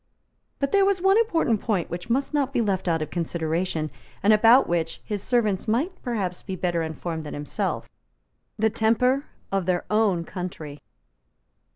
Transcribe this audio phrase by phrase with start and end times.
[0.57, 3.91] But there was one important point which must not be left out of consideration,
[4.23, 7.87] and about which his servants might perhaps be better informed than himself,
[8.57, 10.79] the temper of their own country.